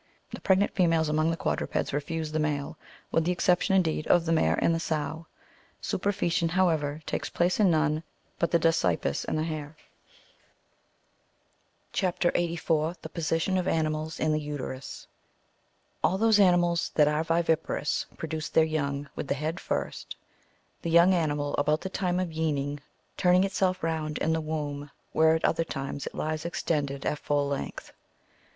[0.31, 2.75] The pregnant females, among the quadrupeds, refuse the male,
[3.11, 5.27] with the exception, indeed, of the mare and the spw;
[5.79, 8.01] superfcetation, however, takes place in none
[8.39, 9.75] but the dasypus and the hare.
[11.93, 12.17] CHAP.
[12.33, 12.33] 84.
[12.45, 15.05] (64.)— THE POSITION OP ANIMALS IN THE TJTERrS.
[16.03, 20.15] All those animals that are viviparous produce their young with the head first,
[20.81, 22.79] the young animal about the time of yeaning
[23.17, 27.47] turning itself round in the womb, where at other times it lies extended at full
[27.47, 27.91] length.